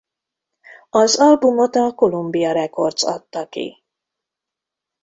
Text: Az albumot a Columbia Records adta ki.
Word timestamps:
Az 0.89 1.19
albumot 1.19 1.75
a 1.75 1.91
Columbia 1.95 2.51
Records 2.51 3.03
adta 3.03 3.47
ki. 3.49 3.83